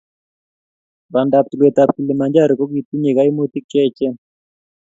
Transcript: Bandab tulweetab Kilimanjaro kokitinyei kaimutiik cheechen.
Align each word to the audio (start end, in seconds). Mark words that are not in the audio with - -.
Bandab 1.13 1.45
tulweetab 1.49 1.89
Kilimanjaro 1.95 2.53
kokitinyei 2.59 3.15
kaimutiik 3.17 3.65
cheechen. 3.71 4.13